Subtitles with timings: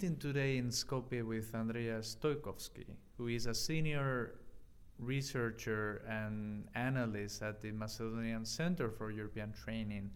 [0.00, 2.86] meeting today in Skopje with Andrea Stojkovski,
[3.18, 4.36] who is a senior
[4.98, 10.10] researcher and analyst at the Macedonian Center for European Training.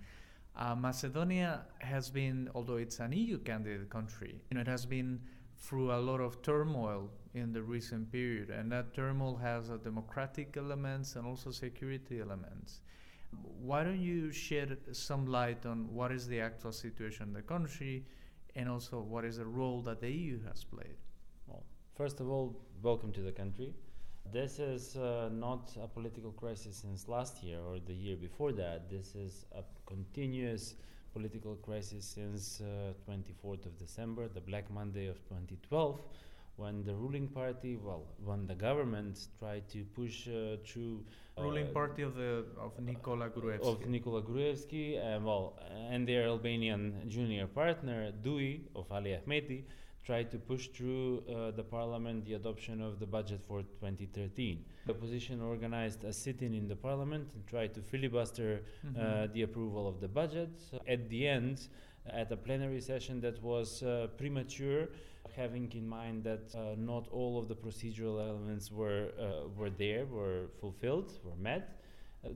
[0.56, 5.20] Uh, Macedonia has been, although it's an EU candidate country, you know, it has been
[5.59, 10.56] through a lot of turmoil in the recent period, and that turmoil has a democratic
[10.56, 12.80] elements and also security elements.
[13.60, 18.06] Why don't you shed some light on what is the actual situation in the country,
[18.56, 20.96] and also what is the role that the EU has played?
[21.46, 23.74] Well, first of all, welcome to the country.
[24.32, 28.88] This is uh, not a political crisis since last year or the year before that.
[28.90, 30.74] This is a continuous
[31.12, 36.00] political crisis since uh, 24th of December, the Black Monday of 2012,
[36.56, 41.04] when the ruling party, well, when the government tried to push uh, through
[41.36, 45.58] uh, ruling party of the of Nikola Gruevski of Nikola Gruevski, and well,
[45.91, 49.64] and their Albanian junior partner DUI of Ali Ahmeti
[50.05, 54.64] tried to push through uh, the parliament the adoption of the budget for 2013.
[54.86, 59.00] The opposition organized a sit-in in the parliament and tried to filibuster mm-hmm.
[59.00, 60.50] uh, the approval of the budget.
[60.86, 61.68] At the end,
[62.06, 64.89] at a plenary session that was uh, premature,
[65.36, 70.06] having in mind that uh, not all of the procedural elements were uh, were there,
[70.06, 71.80] were fulfilled, were met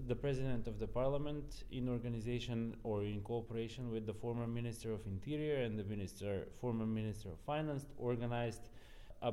[0.06, 5.06] the president of the parliament in organization or in cooperation with the former minister of
[5.06, 8.68] interior and the minister former minister of finance organized
[9.22, 9.32] a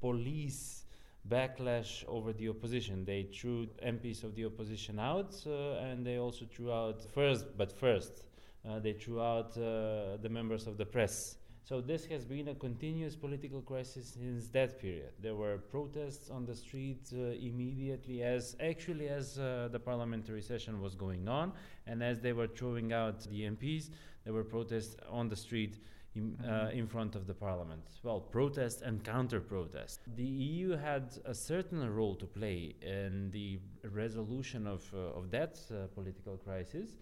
[0.00, 0.84] police
[1.28, 3.04] backlash over the opposition.
[3.04, 7.72] They threw MPs of the opposition out uh, and they also threw out first but
[7.72, 8.22] first
[8.68, 11.36] uh, they threw out uh, the members of the press
[11.68, 15.10] so this has been a continuous political crisis since that period.
[15.20, 20.80] There were protests on the street uh, immediately as actually as uh, the parliamentary session
[20.80, 21.52] was going on,
[21.88, 23.90] and as they were throwing out the MPs,
[24.22, 25.78] there were protests on the street.
[26.14, 26.78] In, uh, mm-hmm.
[26.78, 27.82] in, front of the parliament.
[28.02, 30.00] Well, protest and counter protest.
[30.16, 33.58] The EU had a certain role to play in the
[33.90, 36.96] resolution of, uh, of that uh, political crisis.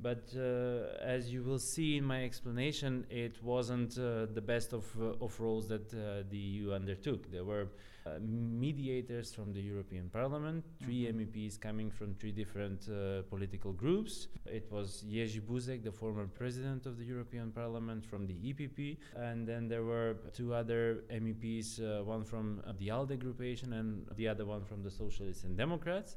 [0.00, 4.84] But uh, as you will see in my explanation, it wasn't uh, the best of,
[5.00, 7.30] uh, of roles that uh, the EU undertook.
[7.30, 7.68] There were
[8.04, 11.20] uh, mediators from the European Parliament, 3 mm-hmm.
[11.20, 14.28] MEPs coming from three different uh, political groups.
[14.44, 19.46] It was Jerzy Buzek, the former president of the European Parliament from the EPP, and
[19.46, 24.64] then there were two other MEPs, one from the ALDE groupation and the other one
[24.64, 26.16] from the Socialists and Democrats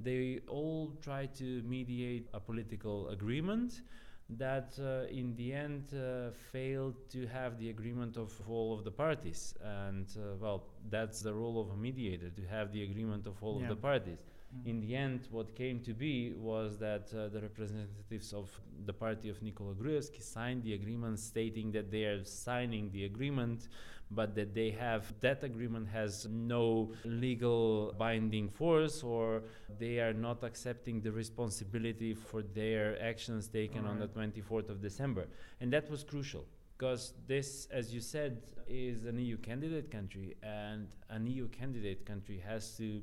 [0.00, 3.82] they all try to mediate a political agreement
[4.30, 8.90] that uh, in the end uh, failed to have the agreement of all of the
[8.90, 13.34] parties and uh, well that's the role of a mediator to have the agreement of
[13.42, 13.64] all yeah.
[13.64, 14.24] of the parties
[14.56, 14.68] mm-hmm.
[14.68, 18.48] in the end what came to be was that uh, the representatives of
[18.86, 23.68] the party of Nikola Gruevski signed the agreement stating that they are signing the agreement
[24.10, 29.42] but that they have that agreement has no legal binding force or
[29.78, 33.90] they are not accepting the responsibility for their actions taken right.
[33.90, 35.26] on the 24th of December.
[35.60, 36.44] And that was crucial
[36.76, 42.42] because this, as you said, is an EU candidate country, and an EU candidate country
[42.44, 43.02] has to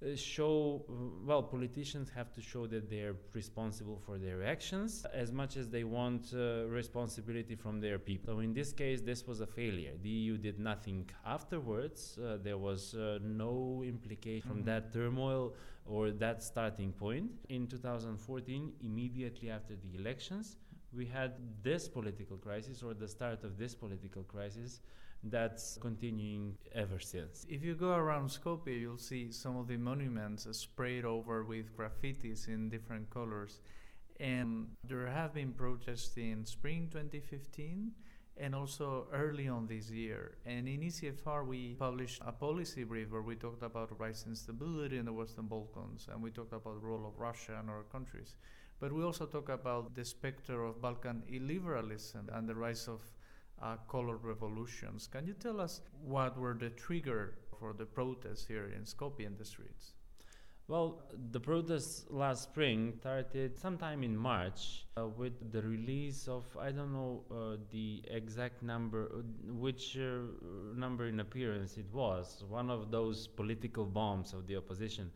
[0.00, 0.84] uh, show
[1.24, 5.84] well politicians have to show that they're responsible for their actions as much as they
[5.84, 8.34] want uh, responsibility from their people.
[8.34, 9.92] So in this case this was a failure.
[10.02, 12.18] The eu did nothing afterwards.
[12.18, 14.58] Uh, there was uh, no implication mm-hmm.
[14.58, 15.54] from that turmoil
[15.84, 17.30] or that starting point.
[17.48, 20.56] In 2014 immediately after the elections
[20.92, 21.32] we had
[21.62, 24.80] this political crisis or the start of this political crisis
[25.24, 27.44] that's continuing ever since.
[27.48, 32.48] If you go around Skopje, you'll see some of the monuments sprayed over with graffitis
[32.48, 33.60] in different colors.
[34.20, 37.92] And there have been protests in spring 2015
[38.36, 40.38] and also early on this year.
[40.46, 45.04] And in ECFR, we published a policy brief where we talked about rising stability in
[45.04, 48.36] the Western Balkans and we talked about the role of Russia and other countries.
[48.80, 53.00] But we also talk about the specter of Balkan illiberalism and the rise of
[53.62, 55.06] uh, color revolutions.
[55.06, 59.36] Can you tell us what were the trigger for the protests here in Skopje in
[59.36, 59.94] the streets?
[60.68, 61.00] Well,
[61.30, 66.92] the protests last spring started sometime in March uh, with the release of, I don't
[66.92, 69.22] know uh, the exact number, uh,
[69.54, 70.26] which uh,
[70.76, 75.10] number in appearance it was, one of those political bombs of the opposition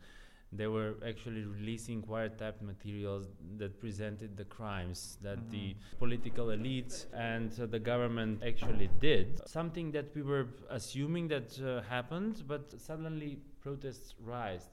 [0.55, 3.27] they were actually releasing wiretapped materials
[3.57, 5.51] that presented the crimes that mm-hmm.
[5.51, 9.47] the political elites and uh, the government actually did.
[9.47, 14.69] Something that we were assuming that uh, happened, but suddenly protests rise.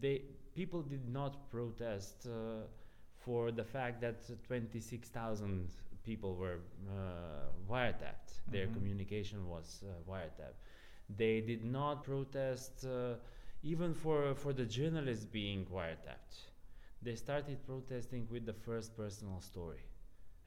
[0.00, 0.22] They
[0.54, 2.66] people did not protest uh,
[3.16, 5.68] for the fact that 26,000
[6.04, 6.58] people were
[6.88, 8.40] uh, wiretapped.
[8.50, 8.74] Their Mhm.
[8.74, 10.58] communication was uh, wiretapped.
[11.08, 13.16] They did not protest uh,
[13.64, 16.36] even for, for the journalists being wiretapped.
[17.02, 19.84] They started protesting with the first personal story.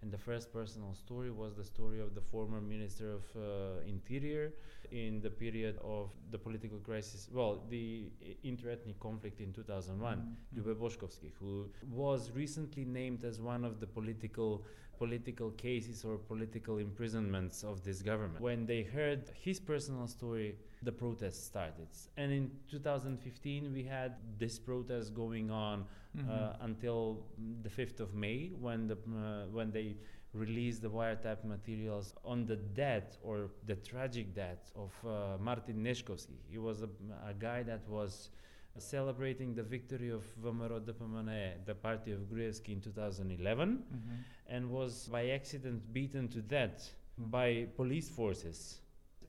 [0.04, 4.54] And the first personal story was the story of the former Minister of uh, Interior
[4.92, 8.12] in the period of the political crisis, well, the
[8.46, 10.20] interethnic conflict in 2001.
[10.20, 10.36] Mhm.
[10.56, 14.64] Ljube Boškovski, who was recently named as one of the political
[14.98, 18.42] political cases or political imprisonments of this government.
[18.42, 21.88] When they heard his personal story, the protests started.
[22.18, 25.86] And in 2015, we had this protest going on
[26.16, 26.30] Mhm.
[26.30, 27.26] uh, until
[27.64, 29.98] the 5th of May, when the uh, when they
[30.34, 36.38] released the wiretap materials on the death or the tragic death of uh, Martin Neškovski.
[36.50, 36.90] He was a,
[37.32, 38.30] a guy that was
[38.80, 44.24] celebrating the victory of VMRO DPMNE, the party of Gruevski in 2011, Mhm.
[44.48, 48.82] and was by accident beaten to death by police forces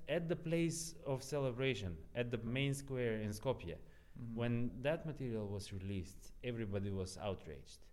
[0.08, 3.76] at the place of celebration, at the main square in Skopje.
[3.76, 4.34] Mhm.
[4.34, 7.86] When that material was released, everybody was outraged.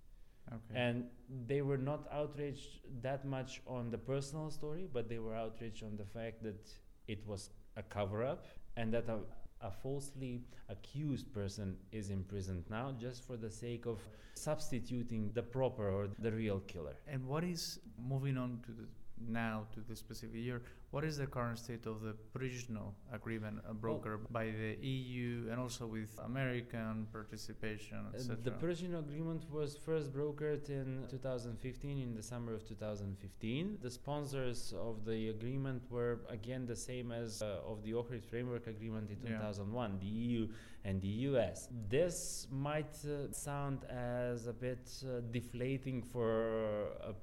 [0.52, 0.76] okay.
[0.76, 1.10] And
[1.48, 5.98] they were not outraged that much on the personal story, but they were outraged on
[5.98, 6.72] the fact that
[7.08, 9.22] it was a cover up and that a,
[9.62, 14.00] a falsely accused person is imprisoned now just for the sake of
[14.36, 16.96] substituting the proper or the real killer.
[17.08, 18.88] And what is moving on to the
[19.20, 20.62] now to this specific year?
[20.92, 25.60] What is the current state of the provisional agreement uh, brokered by the EU and
[25.60, 28.38] also with American participation, Uh, etc.?
[28.44, 33.80] The Pržino agreement was first brokered in 2015, in the summer of 2015.
[33.82, 38.68] The sponsors of the agreement were again the same as uh, of the Ohrid Framework
[38.68, 39.38] Agreement in Yeah.
[39.40, 40.48] 2001, the EU
[40.86, 41.68] and the US.
[41.90, 47.14] This might uh, sound as a bit uh, deflating for a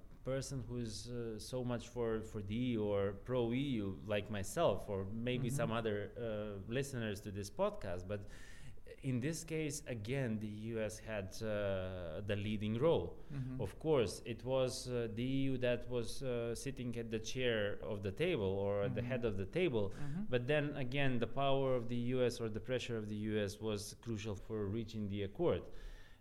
[0.42, 5.06] person who's uh, so much for, for the EU or pro EU, like myself, or
[5.28, 5.56] maybe Mhm.
[5.60, 8.20] some other uh, listeners to this podcast, but
[9.10, 11.48] in this case, again, the US had uh,
[12.30, 13.08] the leading role.
[13.32, 13.60] Mhm.
[13.66, 17.96] Of course, it was uh, the EU that was uh, sitting at the chair of
[18.06, 19.10] the table or at the Mhm.
[19.10, 19.84] head of the table.
[19.92, 20.26] Mhm.
[20.32, 23.80] But then again, the power of the US or the pressure of the US was
[24.04, 25.62] crucial for reaching the accord.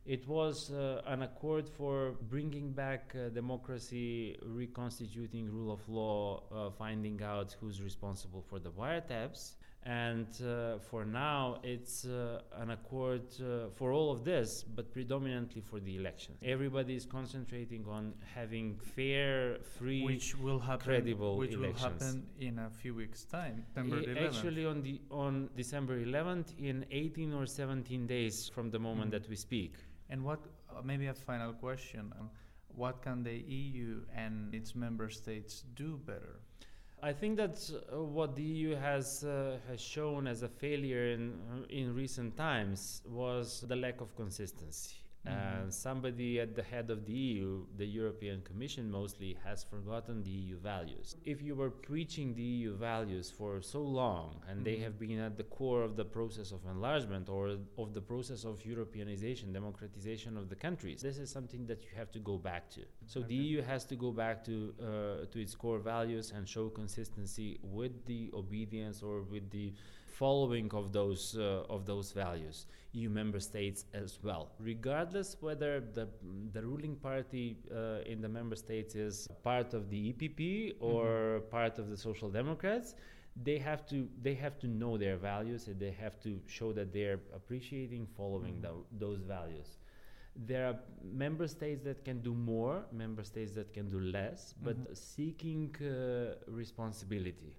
[0.05, 6.71] It was uh, an accord for bringing back uh, democracy, reconstituting rule of law, uh,
[6.71, 9.53] finding out who's responsible for the wiretaps.
[9.83, 15.61] And uh, for now, it's uh, an accord uh, for all of this, but predominantly
[15.61, 16.37] for the elections.
[16.43, 22.59] Everybody is concentrating on having fair, free, which will happen credible which will happen in
[22.59, 24.27] a few weeks time September I- 11th.
[24.27, 29.13] Actually, on the on December 11th, in 18 or 17 days from the moment Mhm.
[29.13, 29.73] that we speak.
[30.11, 32.29] And what uh, maybe a final question um,
[32.75, 36.39] what can the EU and its member states do better
[37.03, 37.57] I think that
[37.91, 43.01] uh, what the EU has uh, has shown as a failure in in recent times
[43.07, 45.00] was the lack of consistency.
[45.25, 45.31] Mhm.
[45.31, 50.31] And somebody at the head of the EU, the European Commission mostly, has forgotten the
[50.31, 51.15] EU values.
[51.25, 54.83] If you were preaching the EU values for so long and they Mhm.
[54.83, 58.63] have been at the core of the process of enlargement or of the process of
[58.63, 62.81] Europeanization, democratization of the countries, this is something that you have to go back to.
[63.05, 66.69] So the EU has to go back to uh, to its core values and show
[66.69, 69.73] consistency with the obedience or with the
[70.21, 72.57] following of those uh, of those values.
[72.93, 76.05] EU member states as well, regardless whether the
[76.55, 80.41] the ruling party uh, in the member states is part of the EPP
[80.91, 81.05] or
[81.57, 82.95] part of the Social Democrats.
[83.47, 83.97] They have to
[84.27, 88.55] they have to know their values and they have to show that they're appreciating following
[88.57, 88.63] Mhm.
[88.65, 89.69] tho- those values.
[90.49, 90.77] There are
[91.23, 94.95] member states that can do more, member states that can do less, but Mhm.
[95.13, 95.91] seeking uh,
[96.61, 97.53] responsibility.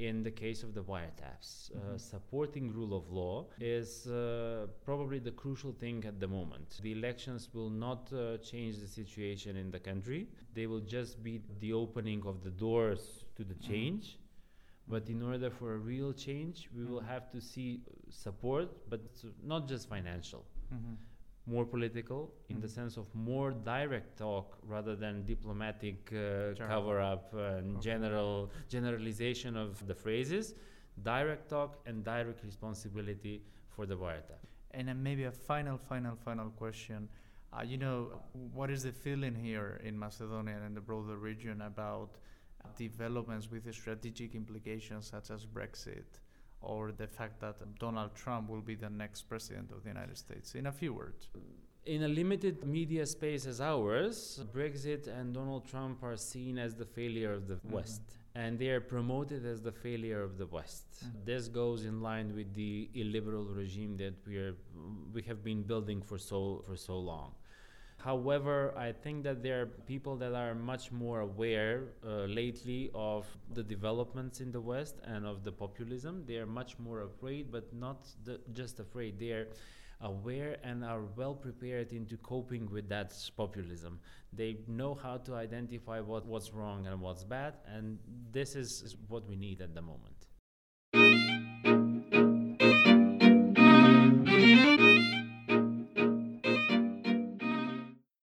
[0.00, 2.00] In the case of the wiretaps, uh, Mhm.
[2.00, 6.80] supporting rule of law is uh, probably the crucial thing at the moment.
[6.82, 11.40] The elections will not uh, change the situation in the country, they will just be
[11.60, 13.68] the opening of the doors to the Mhm.
[13.70, 14.18] change.
[14.88, 17.06] But in order for a real change, we will Mhm.
[17.14, 19.00] have to see support, but
[19.42, 20.96] not just financial Mhm.
[21.46, 22.74] More political in the Mhm.
[22.78, 27.80] sense of more direct talk rather than diplomatic uh, cover up and Okay.
[27.90, 30.54] general generalization of the phrases
[31.02, 34.40] direct talk and direct responsibility for the wiretap
[34.76, 37.08] And then maybe a final, final, final question.
[37.52, 37.96] Uh, you know,
[38.58, 42.10] what is the feeling here in Macedonia and the broader region about
[42.76, 46.20] developments with strategic implications such as Brexit
[46.66, 50.54] or the fact that Donald Trump will be the next president of the United States?
[50.54, 51.28] In a few words.
[51.86, 56.86] In a limited media space as ours, Brexit and Donald Trump are seen as the
[56.86, 57.74] failure of the mm-hmm.
[57.74, 58.02] West
[58.36, 60.86] and they are promoted as the failure of the West.
[60.96, 61.18] Mm-hmm.
[61.24, 64.56] This goes in line with the illiberal regime that we are
[65.12, 67.34] we have been building for so for so long.
[68.04, 73.26] However, I think that there are people that are much more aware uh, lately of
[73.54, 76.22] the developments in the West and of the populism.
[76.26, 78.06] They are much more afraid, but not
[78.52, 79.18] just afraid.
[79.18, 79.48] They are
[80.02, 83.98] aware and are well prepared into coping with that populism.
[84.34, 87.98] They know how to identify what, what's wrong and what's bad, and
[88.30, 90.13] this is, is what we need at the moment.